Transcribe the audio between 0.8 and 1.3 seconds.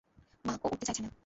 চাইছে না।